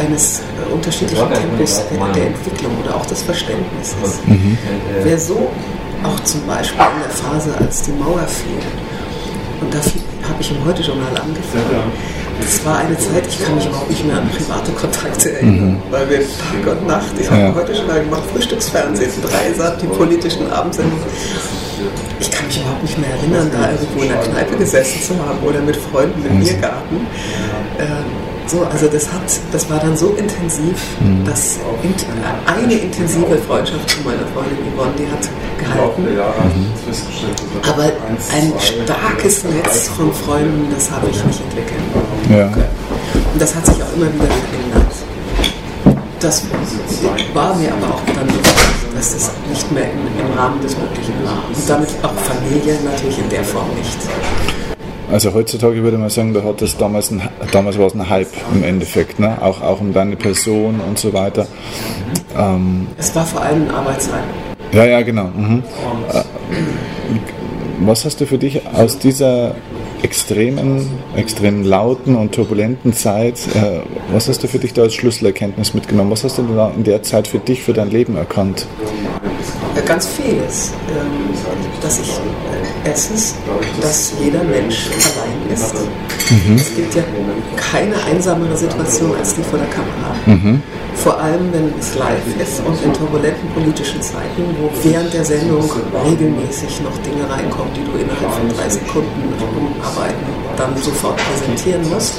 [0.00, 1.82] eines äh, unterschiedlichen Tempos
[2.14, 4.20] der Entwicklung oder auch des Verständnisses.
[4.26, 4.58] Mhm.
[5.02, 5.50] Wer so
[6.02, 8.58] auch zum Beispiel in der Phase, als die Mauer fiel,
[9.60, 9.78] und da
[10.28, 11.92] habe ich im Heute-Journal angefangen,
[12.40, 15.82] das war eine Zeit, ich kann mich überhaupt nicht mehr an private Kontakte erinnern, mhm.
[15.90, 20.50] weil wir Tag und Nacht, ich habe heute schon mal gemacht, Frühstücksfernsehen, Dreisat, die politischen
[20.50, 21.04] Abendsendungen.
[22.18, 25.38] Ich kann mich überhaupt nicht mehr erinnern, da irgendwo in der Kneipe gesessen zu haben
[25.46, 26.44] oder mit Freunden im mhm.
[26.44, 27.06] Biergarten.
[27.78, 31.24] Äh, so, also das hat, das war dann so intensiv, mhm.
[31.24, 31.58] dass
[32.46, 35.28] eine intensive Freundschaft zu meiner Freundin Yvonne, die hat
[35.58, 36.02] gehalten.
[36.02, 37.68] Mhm.
[37.68, 41.80] Aber ein starkes Netz von Freunden, das habe ich nicht entwickelt.
[42.30, 42.46] Ja.
[43.32, 44.94] Und das hat sich auch immer wieder verändert.
[46.20, 46.42] Das
[47.34, 48.28] war mir aber auch dann
[48.94, 51.42] dass es nicht mehr im, im Rahmen des Möglichen war.
[51.48, 53.98] Und damit auch Familie natürlich in der Form nicht.
[55.14, 57.22] Also heutzutage würde man sagen, da hat das damals, ein,
[57.52, 59.40] damals war es ein Hype im Endeffekt, ne?
[59.40, 61.46] auch, auch um deine Person und so weiter.
[62.36, 64.24] Ähm, es war vor allem ein Arbeitsheim.
[64.72, 65.26] Ja, ja, genau.
[65.26, 65.62] Mhm.
[66.12, 66.24] Äh,
[67.78, 69.54] was hast du für dich aus dieser
[70.02, 75.74] extremen, extrem lauten und turbulenten Zeit, äh, was hast du für dich da als Schlüsselerkenntnis
[75.74, 76.10] mitgenommen?
[76.10, 78.66] Was hast du da in der Zeit für dich, für dein Leben erkannt?
[79.86, 80.72] Ganz vieles.
[80.88, 81.34] Ähm,
[81.80, 82.18] dass ich
[82.84, 83.34] erstens,
[83.80, 85.74] dass jeder Mensch allein ist.
[86.30, 86.56] Mhm.
[86.56, 87.02] Es gibt ja
[87.56, 90.14] keine einsamere Situation als die vor der Kamera.
[90.26, 90.62] Mhm.
[90.96, 95.68] Vor allem, wenn es live ist und in turbulenten politischen Zeiten, wo während der Sendung
[96.08, 102.14] regelmäßig noch Dinge reinkommen, die du innerhalb von drei Sekunden umarbeiten dann sofort präsentieren musst.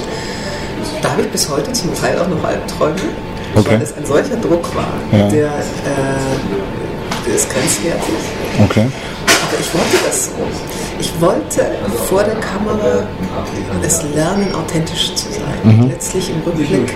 [1.02, 2.96] Da habe ich bis heute zum Teil auch noch Albträume,
[3.56, 3.72] okay.
[3.72, 5.28] weil es ein solcher Druck war, ja.
[5.30, 5.52] der, äh,
[7.26, 8.16] der ist grenzwertig.
[8.64, 8.88] Okay.
[9.48, 10.32] Aber ich wollte das so.
[11.00, 11.66] Ich wollte
[12.08, 13.06] vor der Kamera
[13.84, 15.44] es lernen, authentisch zu sein.
[15.64, 15.90] Mhm.
[15.90, 16.94] Letztlich im Rückblick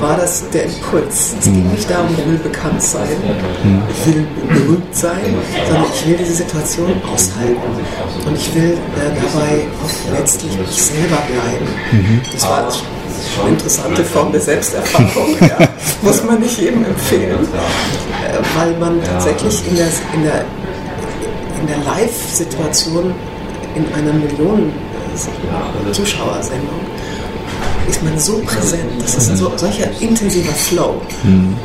[0.00, 1.34] war das der Impuls.
[1.38, 3.08] Es geht nicht darum, ich will bekannt sein,
[3.64, 3.82] mhm.
[3.90, 5.34] ich will berühmt sein,
[5.66, 7.60] sondern ich will diese Situation aushalten.
[8.26, 11.66] Und ich will äh, dabei auch letztlich mich selber bleiben.
[11.92, 12.20] Mhm.
[12.32, 12.68] Das war
[13.42, 15.36] eine interessante Form der Selbsterfahrung.
[15.40, 15.68] Ja.
[16.02, 20.44] Muss man nicht jedem empfehlen, äh, weil man tatsächlich in der, in der
[21.60, 23.12] in der Live-Situation
[23.74, 26.80] in einer Millionen-Zuschauersendung
[27.88, 31.00] ist man so präsent, das ist so, solcher intensiver Flow.
[31.22, 31.56] Mhm.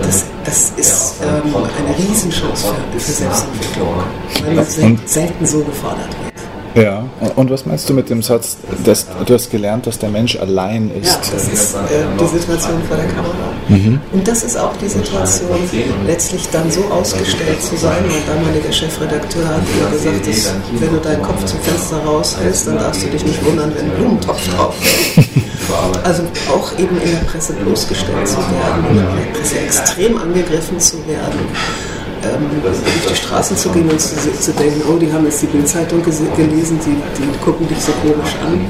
[0.00, 3.88] Das, das ist ähm, eine Riesenchance für, für Selbstentwicklung,
[4.44, 4.66] weil man
[5.06, 6.31] selten so gefordert wird.
[6.74, 7.04] Ja,
[7.36, 10.90] und was meinst du mit dem Satz, dass du hast gelernt, dass der Mensch allein
[10.90, 11.10] ist?
[11.10, 11.78] Ja, das ist äh,
[12.18, 13.34] die Situation vor der Kamera.
[13.68, 14.00] Mhm.
[14.12, 15.58] Und das ist auch die Situation,
[16.06, 18.02] letztlich dann so ausgestellt zu sein.
[18.06, 22.78] Mein damaliger Chefredakteur hat immer gesagt, dass, wenn du deinen Kopf zum Fenster raushältst, dann
[22.78, 25.28] darfst du dich nicht wundern, wenn ein Blumentopf drauf ist.
[26.04, 30.96] Also auch eben in der Presse bloßgestellt zu werden, in der Presse extrem angegriffen zu
[31.06, 31.38] werden
[32.24, 35.46] ähm, durch die Straße zu gehen und zu, zu, denken, oh, die haben jetzt die
[35.46, 38.66] Bildzeitung gelesen, die, die gucken dich so komisch an.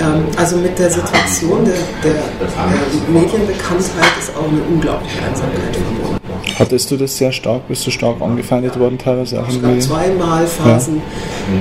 [0.00, 6.23] Ähm, also mit der Situation der, der, der Medienbekanntheit ist auch eine unglaubliche Einsamkeit verbunden.
[6.58, 7.66] Hattest du das sehr stark?
[7.68, 11.02] Bist du stark angefeindet worden teilweise auch Es gab zweimal Phasen,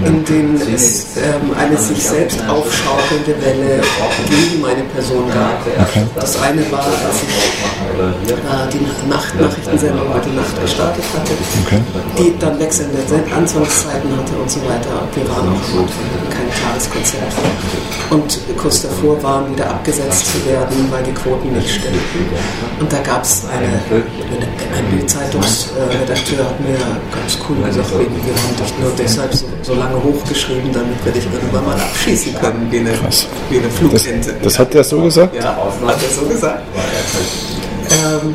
[0.04, 0.08] ja.
[0.08, 3.82] in denen es ähm, eine sich selbst aufschaukelnde Welle
[4.30, 5.62] gegen meine Person gab.
[5.88, 6.04] Okay.
[6.16, 8.24] Das eine war, als ich äh,
[8.72, 11.34] die Nacht Nachrichtensendung heute Nacht gestartet hatte,
[11.66, 11.82] okay.
[12.18, 13.00] die dann wechselnde
[13.36, 15.08] Anfangszeiten hatte und so weiter.
[15.16, 17.34] Wir waren auch kein klares Konzept.
[18.10, 22.30] Und kurz davor waren wieder abgesetzt zu werden, weil die Quoten nicht stimmten.
[22.80, 28.56] Und da gab es eine, eine ein Bildzeitungsredakteur hat mir ganz cool gesagt, wir haben
[28.58, 32.80] dich nur deshalb so, so, lange hochgeschrieben, damit wir dich irgendwann mal abschießen können, wie
[32.80, 32.92] eine,
[33.50, 34.34] wie eine Flugente.
[34.34, 35.36] Das, das hat der so gesagt?
[35.36, 36.64] Ja, hat er so gesagt.
[38.06, 38.34] Ähm,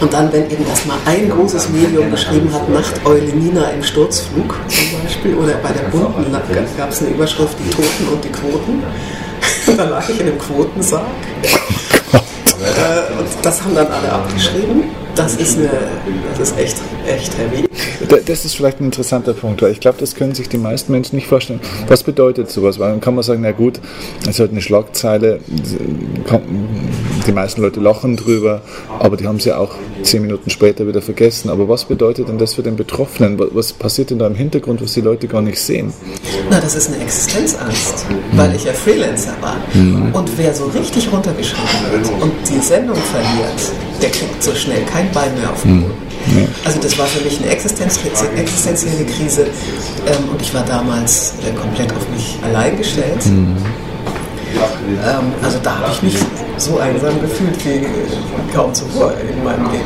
[0.00, 5.02] und dann, wenn eben erstmal ein großes Medium geschrieben hat, Nachteule Nina im Sturzflug zum
[5.02, 6.32] Beispiel, oder bei der Bunten
[6.76, 8.82] gab es eine Überschrift, die Toten und die Quoten.
[9.76, 11.06] da lag ich in einem Quotensarg.
[13.44, 14.84] Das haben dann alle abgeschrieben.
[15.14, 15.68] Das ist, eine,
[16.38, 16.76] das ist echt,
[17.06, 17.68] echt heavy.
[18.26, 21.16] Das ist vielleicht ein interessanter Punkt, weil ich glaube, das können sich die meisten Menschen
[21.16, 21.60] nicht vorstellen.
[21.88, 22.78] Was bedeutet sowas?
[22.78, 23.80] Weil dann kann man sagen, na gut,
[24.22, 25.40] es ist halt eine Schlagzeile,
[27.26, 28.62] die meisten Leute lachen drüber,
[28.98, 31.50] aber die haben sie auch zehn Minuten später wieder vergessen.
[31.50, 33.38] Aber was bedeutet denn das für den Betroffenen?
[33.52, 35.92] Was passiert denn da im Hintergrund, was die Leute gar nicht sehen?
[36.50, 39.56] Na, das ist eine Existenzangst, weil ich ja Freelancer war.
[39.74, 40.14] Mhm.
[40.14, 45.10] Und wer so richtig runtergeschrieben wird und die Sendung verliert, der kriegt so schnell kein
[45.12, 45.92] Bein mehr auf den Boden.
[45.92, 46.13] Mhm.
[46.64, 49.46] Also das war für mich eine existenzielle Krise
[50.06, 53.26] ähm, und ich war damals äh, komplett auf mich allein gestellt.
[53.26, 53.56] Mhm.
[55.04, 56.16] Ähm, also da habe ich mich
[56.56, 57.86] so einsam gefühlt wie
[58.54, 59.84] kaum zuvor in meinem Leben.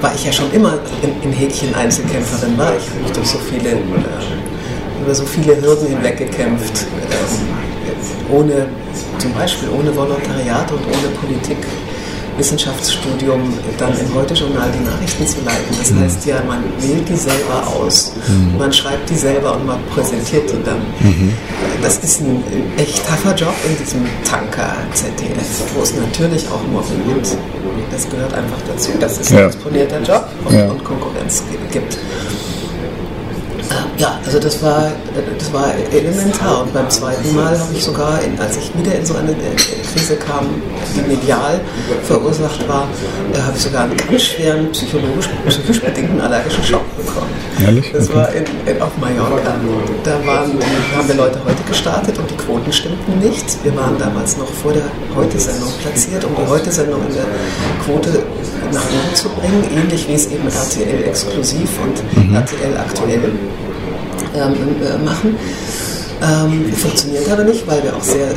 [0.00, 2.72] Weil ich ja schon immer in, in Häkchen Einzelkämpferin war.
[2.76, 6.82] Ich habe mich durch so viele, äh, über so viele Hürden hinweg gekämpft.
[6.82, 8.66] Äh, ohne,
[9.18, 11.58] zum Beispiel ohne Volontariat und ohne Politik
[12.36, 15.76] Wissenschaftsstudium dann im Heute-Journal die Nachrichten zu leiten.
[15.78, 16.00] Das mhm.
[16.00, 18.58] heißt ja, man wählt die selber aus, mhm.
[18.58, 20.78] man schreibt die selber und man präsentiert die dann.
[21.00, 21.32] Mhm.
[21.82, 22.42] Das ist ein
[22.76, 27.36] echt taffer Job in diesem Tanker ZDF, wo es natürlich auch Mobbing gibt.
[27.90, 29.38] Das gehört einfach dazu, dass es ja.
[29.38, 30.68] ein exponierter Job und, ja.
[30.68, 31.98] und Konkurrenz gibt.
[33.96, 34.90] Ja, also das war,
[35.38, 36.62] das war elementar.
[36.62, 39.34] Und beim zweiten Mal habe ich sogar, in, als ich wieder in so eine
[39.92, 40.46] Krise kam,
[40.96, 41.60] die medial
[42.02, 42.88] verursacht war,
[43.32, 47.30] äh, habe ich sogar einen ganz schweren psychologisch, psychisch bedingten allergischen Schock bekommen.
[47.64, 47.92] Ehrlich?
[47.92, 49.54] Das war in, in, auf Mallorca.
[50.02, 50.52] Da waren,
[50.96, 53.62] haben wir Leute heute gestartet und die Quoten stimmten nicht.
[53.62, 54.84] Wir waren damals noch vor der
[55.14, 57.26] Heute-Sendung platziert, um die Heute-Sendung in der
[57.84, 58.24] Quote
[58.72, 62.34] nach oben zu bringen, ähnlich wie es eben RTL exklusiv und mhm.
[62.34, 63.32] RTL aktuell
[64.34, 65.36] ähm, äh, machen.
[66.22, 68.28] Ähm, funktioniert aber nicht, weil wir auch sehr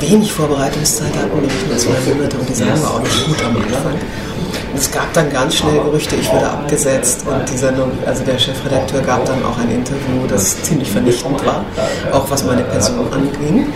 [0.00, 3.56] wenig Vorbereitungszeit hatten, nämlich nur zwei Monate und die Sendung war auch nicht gut am
[3.56, 3.94] Anfang.
[4.74, 9.00] Es gab dann ganz schnell Gerüchte, ich würde abgesetzt und die Sendung, also der Chefredakteur
[9.00, 11.64] gab dann auch ein Interview, das ziemlich vernichtend war,
[12.12, 13.66] auch was meine Person anging.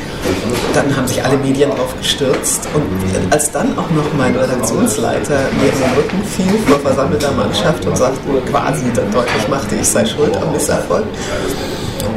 [0.75, 5.73] Dann haben sich alle Medien drauf gestürzt und als dann auch noch mein Redaktionsleiter mir
[5.73, 10.05] in den Rücken fiel vor versammelter Mannschaft und sagte quasi dann deutlich machte, ich sei
[10.05, 11.05] schuld am Misserfolg,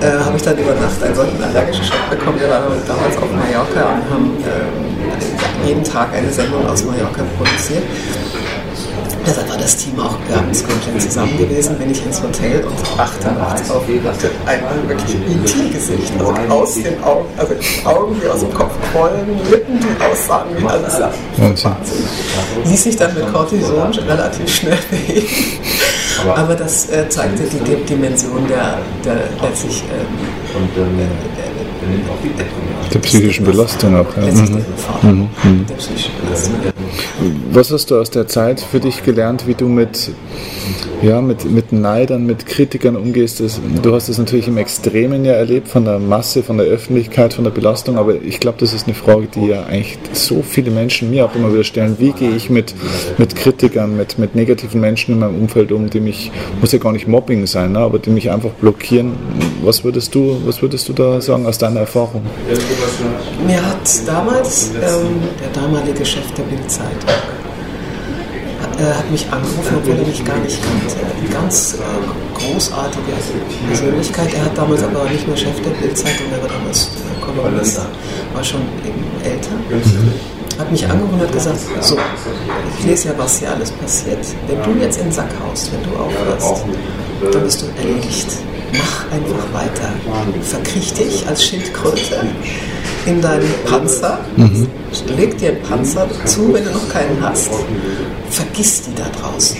[0.01, 2.39] äh, habe ich dann über Nacht einen solchen allergischen Schock bekommen.
[2.39, 7.83] Wir waren damals auf Mallorca und haben äh, jeden Tag eine Sendung aus Mallorca produziert.
[9.25, 13.31] Deshalb war das Team auch ganz komplett zusammen gewesen, bin ich ins Hotel und achte
[13.31, 17.53] nachts auf und hatte ein wirklich IT-Gesicht, also aus den Augen, also
[17.85, 20.99] Augen, die aus dem Kopf quollen, Lippen, die aussahen wie alles.
[21.37, 21.71] Wahnsinn.
[22.65, 25.27] Ließ sich dann mit Cortison relativ schnell beheben.
[26.35, 30.07] Aber das äh, zeigte die Dimension der, der letztlich ähm,
[30.75, 34.05] äh, der psychischen Belastung auch.
[34.17, 34.31] Ja.
[34.31, 34.65] Mhm.
[35.01, 35.29] Mhm.
[35.43, 35.65] Mhm.
[35.67, 36.74] Der psychischen Belastung.
[37.51, 40.11] Was hast du aus der Zeit für dich gelernt, wie du mit,
[41.01, 43.41] ja, mit, mit Neidern, mit Kritikern umgehst?
[43.81, 47.43] Du hast es natürlich im Extremen ja erlebt, von der Masse, von der Öffentlichkeit, von
[47.43, 51.09] der Belastung, aber ich glaube, das ist eine Frage, die ja eigentlich so viele Menschen
[51.09, 51.95] mir auch immer wieder stellen.
[51.99, 52.73] Wie gehe ich mit,
[53.17, 56.91] mit Kritikern, mit, mit negativen Menschen in meinem Umfeld um, die mich, muss ja gar
[56.91, 59.13] nicht Mobbing sein, ne, aber die mich einfach blockieren?
[59.63, 62.21] Was würdest du, was würdest du da sagen aus deiner Erfahrung?
[63.45, 66.45] Mir hat damals ähm, der damalige Chef der
[66.79, 70.95] Hat, äh, mich angerufen, obwohl er mich gar nicht kannte.
[71.19, 73.13] Eine ganz äh, großartige
[73.67, 74.33] Persönlichkeit.
[74.33, 77.79] Er hat damals aber nicht mehr Chef der Bildzeitung, er war damals äh, Kolumnist,
[78.33, 79.51] war schon eben älter.
[79.69, 80.59] Mhm.
[80.59, 81.97] Hat mich angerufen und hat gesagt, so,
[82.79, 84.25] ich lese ja, was hier alles passiert.
[84.47, 86.63] Wenn du jetzt in den Sack haust, wenn du aufhörst,
[87.31, 88.27] dann bist du erledigt.
[88.77, 89.89] Mach einfach weiter.
[90.41, 92.27] Verkriech dich als Schildkröte
[93.05, 94.67] in deinen Panzer, mhm.
[95.15, 97.51] leg dir einen Panzer zu, wenn du noch keinen hast.
[98.29, 99.57] Vergiss die da draußen.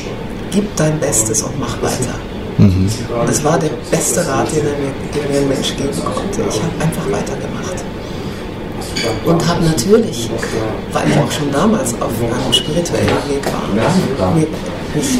[0.51, 2.15] Gib dein Bestes und mach weiter.
[2.57, 2.89] Mhm.
[3.27, 4.71] Das war der beste Rat, den, mir,
[5.13, 6.41] den mir ein Mensch geben konnte.
[6.49, 7.83] Ich habe einfach weitergemacht.
[9.25, 10.29] Und habe natürlich,
[10.93, 14.47] weil ich auch schon damals auf einem spirituellen Weg war, mir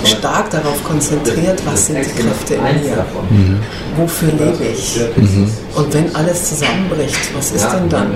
[0.05, 3.59] stark darauf konzentriert, was sind die Kräfte in mir, mhm.
[3.97, 4.99] wofür lebe ich.
[5.15, 5.49] Mhm.
[5.75, 8.11] Und wenn alles zusammenbricht, was ist denn dann?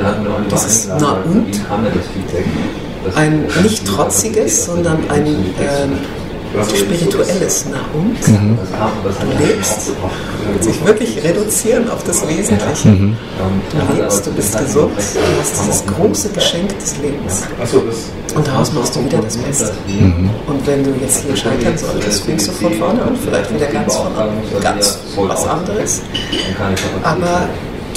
[0.49, 1.47] Das ist na und?
[3.15, 5.97] Ein nicht trotziges, sondern ein ähm,
[6.75, 8.27] spirituelles Na und?
[8.27, 8.57] Mhm.
[8.57, 9.91] Du lebst,
[10.61, 12.89] sich wirklich reduzieren auf das Wesentliche.
[12.89, 13.15] Mhm.
[13.71, 17.43] Du lebst, du bist gesund, du hast dieses große Geschenk des Lebens.
[18.35, 19.73] Und daraus machst du wieder das Beste.
[19.87, 20.29] Mhm.
[20.47, 23.95] Und wenn du jetzt hier scheitern solltest, fängst du von vorne an, vielleicht wieder ganz
[23.95, 24.13] von
[24.61, 26.01] ganz was anderes.
[27.03, 27.47] Aber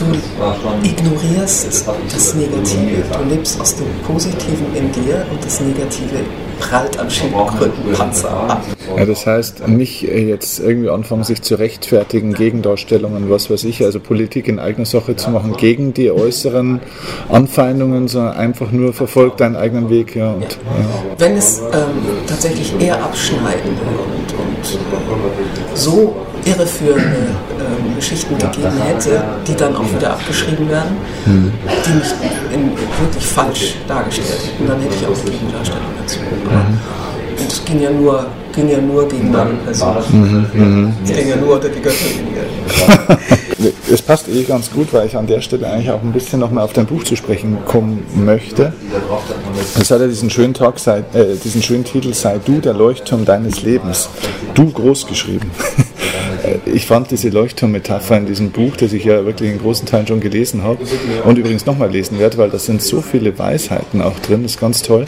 [0.02, 3.02] du ignorierst das Negative.
[3.12, 6.24] Du lebst aus dem Positiven in dir und das Negative
[6.58, 8.64] prallt am Schildkrötenpanzer ab.
[8.96, 13.98] Ja, das heißt, nicht jetzt irgendwie anfangen, sich zu rechtfertigen, Gegendarstellungen, was weiß ich, also
[14.00, 16.80] Politik in eigener Sache zu machen, gegen die äußeren
[17.28, 20.14] Anfeindungen, sondern einfach nur verfolgt deinen eigenen Weg.
[20.14, 20.58] Ja, und, ja.
[21.18, 21.72] Wenn es ähm,
[22.26, 24.78] tatsächlich eher abschneidende und, und
[25.74, 27.16] so irreführende
[27.58, 27.61] äh,
[28.02, 31.52] Geschichten gegeben hätte, die dann auch wieder abgeschrieben werden, hm.
[31.86, 32.12] die mich
[32.52, 36.18] in, wirklich falsch dargestellt hätten, dann hätte ich auch Gegendarstellung dazu.
[36.18, 37.40] Mhm.
[37.40, 39.96] Und es ging ja nur, ging ja nur gegen meine Person.
[40.10, 40.46] Mhm.
[40.52, 40.92] Mhm.
[41.04, 42.42] Es ging ja nur unter die Götterlinie.
[43.92, 46.64] Es passt eh ganz gut, weil ich an der Stelle eigentlich auch ein bisschen nochmal
[46.64, 48.72] auf dein Buch zu sprechen kommen möchte.
[49.78, 53.24] Es hat ja diesen schönen, Tag, sei, äh, diesen schönen Titel Sei du der Leuchtturm
[53.24, 54.08] deines Lebens.
[54.54, 55.52] Du groß geschrieben.
[56.66, 60.20] ich fand diese Leuchtturmmetapher in diesem Buch, das ich ja wirklich in großen Teilen schon
[60.20, 60.78] gelesen habe
[61.24, 64.60] und übrigens nochmal lesen werde, weil da sind so viele Weisheiten auch drin, das ist
[64.60, 65.06] ganz toll.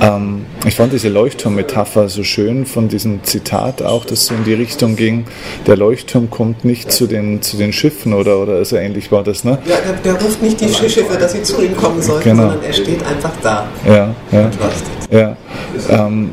[0.00, 4.54] Ähm, ich fand diese Leuchtturmmetapher so schön von diesem Zitat auch, das so in die
[4.54, 5.24] Richtung ging,
[5.66, 9.44] der Leuchtturm kommt nicht zu den, zu den Schiffen oder, oder so ähnlich war das,
[9.44, 9.58] ne?
[9.66, 12.42] Ja, der, der ruft nicht die Schiffe, dass sie zu ihm kommen sollen, genau.
[12.42, 13.68] sondern er steht einfach da.
[13.86, 14.50] Ja, ja.
[15.10, 15.36] ja.
[15.88, 16.30] Ähm,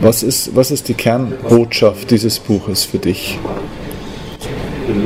[0.00, 3.38] was ist, was ist die Kernbotschaft dieses Buches für dich?
[4.88, 4.96] Ähm,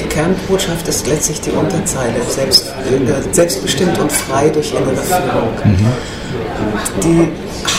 [0.00, 5.48] die Kernbotschaft ist letztlich die Unterzeile, selbst, äh, selbstbestimmt und frei durch innere Führung.
[5.64, 5.86] Mhm.
[7.02, 7.28] Die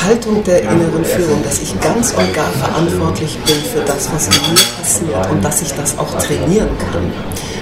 [0.06, 4.54] Haltung der inneren Führung, dass ich ganz und gar verantwortlich bin für das, was in
[4.54, 7.04] mir passiert und dass ich das auch trainieren kann,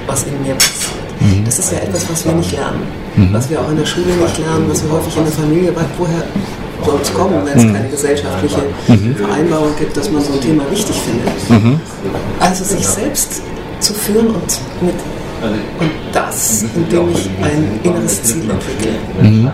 [0.08, 1.00] was in mir passiert.
[1.19, 1.43] Mhm.
[1.45, 2.82] Das ist ja etwas, was wir nicht lernen,
[3.15, 3.34] mhm.
[3.34, 5.86] was wir auch in der Schule nicht lernen, was wir häufig in der Familie, weil
[5.98, 6.24] woher
[7.02, 7.74] es kommen, wenn es mhm.
[7.74, 9.15] keine gesellschaftliche mhm.
[9.15, 11.50] Vereinbarung gibt, dass man so ein Thema wichtig findet.
[11.50, 11.80] Mhm.
[12.39, 13.42] Also sich selbst
[13.80, 14.96] zu führen und mit
[15.42, 18.92] und das, indem ich ein inneres Ziel entwickle.
[19.22, 19.50] Mhm.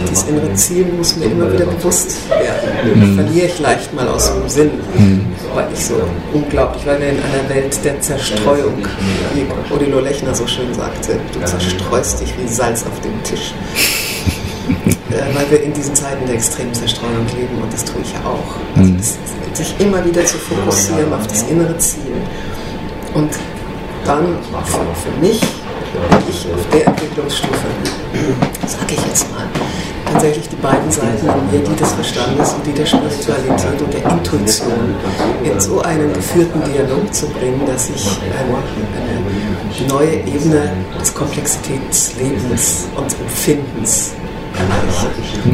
[0.00, 3.00] Dieses innere Ziel muss mir immer wieder bewusst werden.
[3.00, 3.14] Mhm.
[3.14, 5.26] Verliere ich leicht mal aus dem Sinn, mhm.
[5.54, 5.94] weil ich so
[6.32, 8.84] unglaublich, weil wir in einer Welt der Zerstreuung,
[9.34, 13.54] wie Odilo Lechner so schön sagte, du zerstreust dich wie Salz auf dem Tisch.
[15.10, 18.20] Äh, weil wir in diesen Zeiten der extremen Zerstreuung leben und das tue ich ja
[18.20, 18.78] auch.
[18.78, 19.18] Also das,
[19.54, 22.12] sich immer wieder zu fokussieren auf das innere Ziel
[23.14, 23.30] und
[24.04, 25.40] dann für, für mich,
[26.28, 27.66] ich auf der Entwicklungsstufe,
[28.66, 29.46] sage ich jetzt mal,
[30.12, 34.10] tatsächlich die beiden Seiten an mir, die des Verstandes und die der Spiritualität und der
[34.10, 34.94] Intuition,
[35.42, 42.88] in so einen geführten Dialog zu bringen, dass ich eine, eine neue Ebene des Komplexitätslebens
[42.96, 44.12] und Empfindens.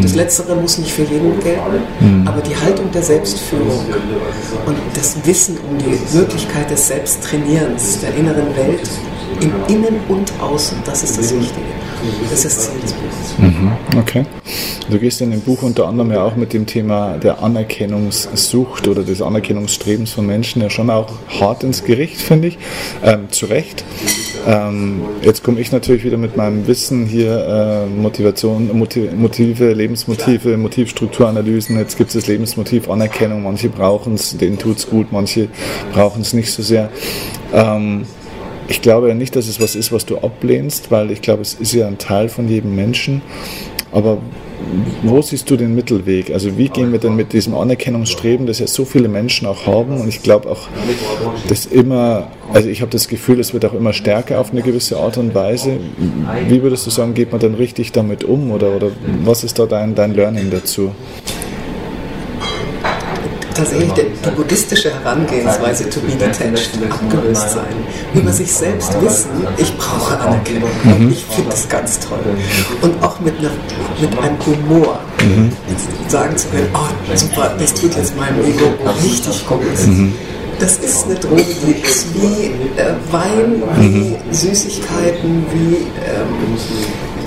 [0.01, 1.61] Das Letztere muss nicht für jeden gelten,
[2.01, 2.27] mhm.
[2.27, 3.85] aber die Haltung der Selbstführung
[4.67, 8.89] und das Wissen um die Möglichkeit des Selbsttrainierens der inneren Welt
[9.41, 11.67] im Innen und Außen, das ist das Wichtige.
[12.31, 13.39] Das ist das Ziel des Buches.
[13.39, 14.27] Mhm, okay.
[14.91, 19.03] Du gehst in dem Buch unter anderem ja auch mit dem Thema der Anerkennungssucht oder
[19.03, 22.59] des Anerkennungsstrebens von Menschen ja schon auch hart ins Gericht, finde ich.
[23.03, 23.85] Ähm, zu Recht.
[24.47, 31.79] Ähm, jetzt komme ich natürlich wieder mit meinem Wissen hier, äh, Motivation, Motive, Lebensmotive, Motivstrukturanalysen.
[31.79, 33.43] Jetzt gibt es das Lebensmotiv Anerkennung.
[33.45, 35.49] Manche brauchen es, denen tut es gut, manche
[35.95, 36.91] brauchen es nicht so sehr.
[37.55, 38.05] Ähm,
[38.69, 41.55] ich glaube ja nicht, dass es was ist, was du ablehnst, weil ich glaube, es
[41.55, 43.23] ist ja ein Teil von jedem Menschen.
[43.93, 44.19] Aber
[45.03, 46.33] wo siehst du den Mittelweg?
[46.33, 50.01] Also wie gehen wir denn mit diesem Anerkennungsstreben, das ja so viele Menschen auch haben
[50.01, 50.69] und ich glaube auch,
[51.49, 54.97] dass immer, also ich habe das Gefühl, es wird auch immer stärker auf eine gewisse
[54.99, 55.79] Art und Weise.
[56.49, 58.89] Wie würdest du sagen, geht man dann richtig damit um oder, oder
[59.25, 60.91] was ist da dein, dein Learning dazu?
[63.55, 67.75] Tatsächlich die, die buddhistische Herangehensweise to be detached, abgelöst sein.
[68.15, 70.71] Über sich selbst wissen, ich brauche Anerkennung.
[70.83, 71.11] Mhm.
[71.11, 72.19] Ich finde das ganz toll.
[72.83, 73.51] Und auch mit, einer,
[74.01, 75.53] mit einem Humor mhm.
[76.09, 79.87] sagen zu können, oh super, das tut jetzt meinem Ego richtig gut.
[79.87, 80.15] Mhm.
[80.59, 82.47] Das ist eine Droge, die ist wie
[82.81, 84.17] äh, Wein, wie mhm.
[84.31, 86.59] Süßigkeiten, wie ähm,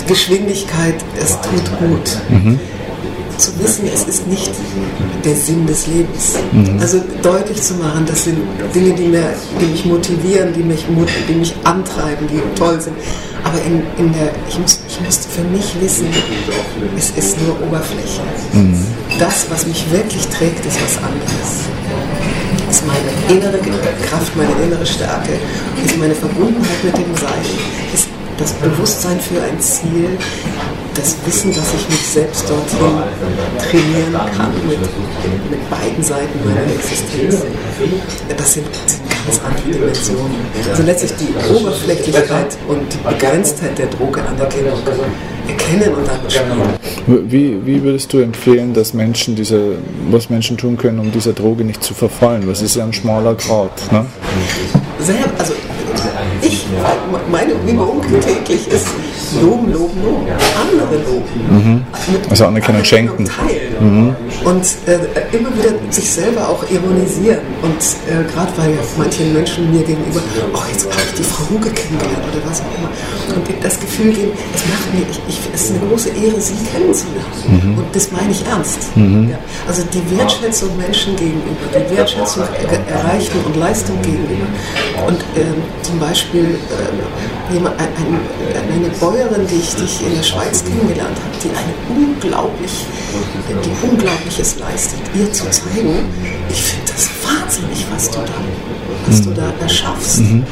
[0.07, 2.17] Geschwindigkeit, es tut gut.
[3.37, 4.51] Zu wissen, es ist nicht
[5.23, 6.35] der Sinn des Lebens.
[6.51, 6.79] Mhm.
[6.79, 8.39] Also deutlich zu machen, das sind
[8.73, 10.85] Dinge, die, mir, die mich motivieren, die mich,
[11.29, 12.95] die mich antreiben, die toll sind.
[13.43, 16.07] Aber in, in der, ich, muss, ich musste für mich wissen,
[16.97, 18.21] es ist nur Oberfläche.
[18.53, 18.85] Mhm.
[19.19, 21.67] Das, was mich wirklich trägt, ist was anderes.
[22.69, 23.59] Ist meine innere
[24.09, 25.33] Kraft, meine innere Stärke,
[25.85, 27.45] ist meine Verbundenheit mit dem Sein,
[27.93, 30.17] ist das Bewusstsein für ein Ziel,
[30.97, 32.79] das Wissen, dass ich mich selbst dorthin
[33.59, 34.79] trainieren kann mit,
[35.49, 37.43] mit beiden Seiten meiner Existenz.
[38.35, 40.35] Das sind, sind ganz andere Dimensionen.
[40.69, 44.79] Also letztlich die Oberflächlichkeit und die Begrenztheit der Droge Anerkennung
[45.47, 47.29] erkennen und dann spielen.
[47.29, 49.75] Wie, wie würdest du empfehlen, dass Menschen diese,
[50.09, 52.47] was Menschen tun können, um dieser Droge nicht zu verfallen?
[52.47, 53.91] Das ist ja ein schmaler Grad.
[53.91, 54.05] Ne?
[54.99, 55.53] Sehr, also
[56.41, 56.65] ich,
[57.31, 58.87] meine Übung täglich ist
[59.35, 60.27] loben, loben, loben.
[60.61, 61.25] Andere loben.
[61.49, 61.83] Mhm.
[62.29, 63.25] Also Anerkennung schenken.
[63.25, 63.66] Teilen.
[63.79, 64.15] Mhm.
[64.43, 67.39] Und äh, immer wieder sich selber auch ironisieren.
[67.61, 70.21] Und äh, gerade weil manchen Menschen mir gegenüber,
[70.53, 72.89] oh, jetzt habe ich die Frau Huge kennengelernt oder was auch immer.
[73.35, 76.53] Und das Gefühl geben, es macht mir, ich, ich, es ist eine große Ehre, sie
[76.71, 77.27] kennenzulernen.
[77.47, 77.77] Mhm.
[77.77, 78.95] Und das meine ich ernst.
[78.95, 79.29] Mhm.
[79.29, 79.39] Ja.
[79.67, 82.43] Also die Wertschätzung Menschen gegenüber, die Wertschätzung
[82.87, 84.47] Erreichten und Leistung gegenüber.
[85.07, 88.19] Und ähm, zum Beispiel äh, jemand, ein, ein,
[88.73, 92.85] eine Bäuerin, die ich, die ich in der Schweiz kennengelernt habe, die eine unglaublich,
[93.55, 96.05] die Unglaubliches leistet, ihr zu zeigen,
[96.49, 98.33] ich finde das wahnsinnig, was du da,
[99.07, 100.19] was du da erschaffst.
[100.19, 100.45] Mhm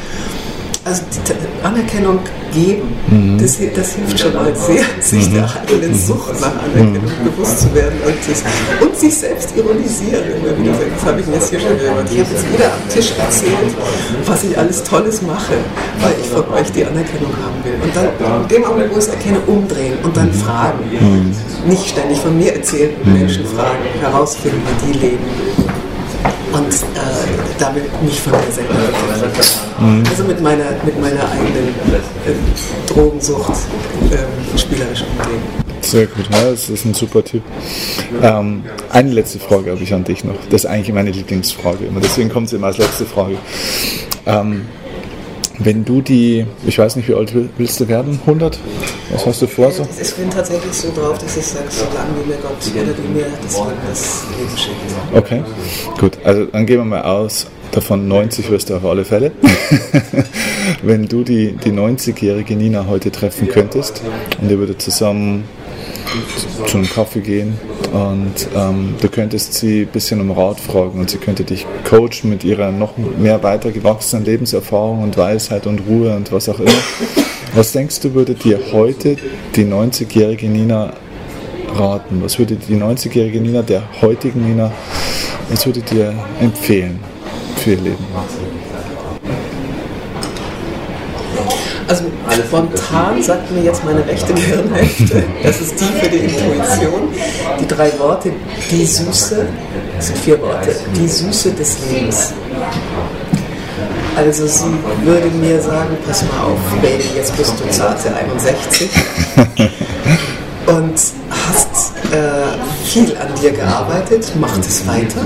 [0.86, 2.20] also die Anerkennung
[2.54, 3.38] geben, mhm.
[3.38, 5.34] das, das, hilft schon mal sehr, sich mhm.
[5.34, 7.30] der eigenen Sucht nach Anerkennung mhm.
[7.30, 8.44] bewusst zu werden und, das,
[8.80, 10.22] und sich selbst ironisieren.
[10.38, 10.72] Immer wieder.
[10.94, 12.06] Das habe ich mir jetzt hier schon gemacht.
[12.08, 13.74] Ich habe jetzt wieder am Tisch erzählt,
[14.26, 15.54] was ich alles Tolles mache,
[16.00, 17.74] weil ich von euch die Anerkennung haben will.
[17.82, 20.78] Und dann in dem Augenblick, wo ich es erkenne, umdrehen und dann fragen.
[20.88, 21.68] Mhm.
[21.68, 25.24] Nicht ständig von mir erzählen, Menschen fragen, herausfinden, wie die leben
[26.52, 28.74] und äh, damit nicht von mir selber
[29.80, 30.02] mhm.
[30.08, 33.52] Also mit meiner, mit meiner eigenen äh, Drogensucht
[34.10, 35.66] äh, spielerisch umgehen.
[35.80, 37.42] Sehr gut, ja, das ist ein super Tipp.
[38.22, 40.34] Ähm, eine letzte Frage habe ich an dich noch.
[40.50, 42.00] Das ist eigentlich meine Lieblingsfrage immer.
[42.00, 43.36] Deswegen kommt sie immer als letzte Frage.
[44.26, 44.62] Ähm,
[45.58, 48.20] wenn du die, ich weiß nicht, wie alt willst du werden?
[48.26, 48.58] 100?
[49.10, 49.70] Was hast du vor?
[49.70, 49.86] So?
[50.00, 53.14] Ich bin tatsächlich so drauf, dass ich sage, so lange wie mir Gott oder wie
[53.14, 55.14] mir das Leben das Leben schenkt.
[55.14, 55.42] Okay,
[55.98, 56.18] gut.
[56.24, 57.46] Also dann gehen wir mal aus.
[57.72, 59.32] Davon 90 wirst du auf alle Fälle.
[60.82, 64.02] wenn du die, die 90-jährige Nina heute treffen könntest
[64.40, 65.44] und ihr würdet zusammen
[66.66, 67.58] zu einem Kaffee gehen
[67.92, 72.30] und ähm, du könntest sie ein bisschen um Rat fragen und sie könnte dich coachen
[72.30, 76.70] mit ihrer noch mehr weitergewachsenen Lebenserfahrung und Weisheit und Ruhe und was auch immer.
[77.54, 79.16] Was denkst du, würde dir heute
[79.54, 80.92] die 90-jährige Nina
[81.74, 82.22] raten?
[82.22, 84.72] Was würde die 90-jährige Nina der heutigen Nina,
[85.48, 86.98] was würde dir empfehlen
[87.56, 88.04] für ihr Leben?
[91.88, 92.04] Also
[92.48, 97.08] spontan sagt mir jetzt meine rechte Gehirnhälfte, das ist die für die Intuition,
[97.60, 98.32] die drei Worte,
[98.70, 99.46] die Süße,
[99.96, 102.32] das sind vier Worte, die Süße des Lebens.
[104.16, 104.74] Also sie
[105.04, 108.90] würde mir sagen, pass mal auf, Baby, jetzt bist du zarte 61
[110.66, 110.94] und
[111.30, 115.20] hast äh, viel an dir gearbeitet, mach es weiter,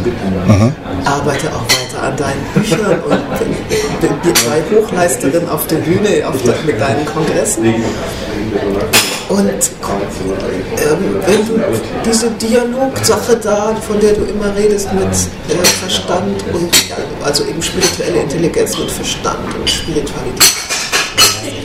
[0.46, 0.74] mhm.
[1.04, 6.54] arbeite auch weiter an deinen Büchern und bin zwei Hochleisterinnen auf der Bühne auf der,
[6.64, 7.74] mit deinen Kongressen.
[9.28, 9.60] Und ähm,
[11.24, 11.62] wenn du
[12.04, 16.70] diese Dialogsache da, von der du immer redest, mit äh, Verstand und
[17.24, 20.52] also eben spirituelle Intelligenz mit Verstand und Spiritualität,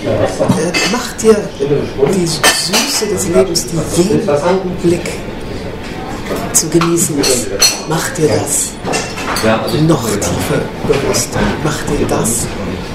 [0.06, 1.38] äh, macht dir
[2.16, 5.10] die Süße des Lebens, die jeden Augenblick
[6.54, 7.48] zu genießen ist,
[7.90, 8.70] mach dir das
[9.88, 11.30] noch tiefer bewusst.
[11.64, 12.48] Mach dir das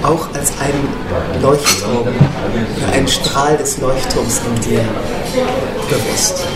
[0.03, 2.09] auch als ein Leuchtturm,
[2.93, 4.84] ein Strahl des Leuchtturms in dir
[5.88, 6.47] bewusst.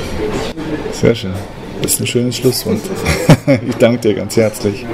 [1.01, 1.35] Sehr schön.
[1.83, 2.81] Das ist ein schönes Schlusswort.
[3.69, 4.87] Ich danke dir ganz herzlich.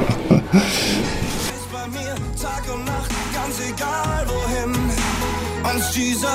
[5.93, 6.27] Jesus